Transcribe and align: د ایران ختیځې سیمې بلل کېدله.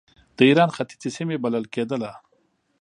د 0.37 0.39
ایران 0.49 0.69
ختیځې 0.75 1.09
سیمې 1.17 1.37
بلل 1.43 1.65
کېدله. 1.73 2.11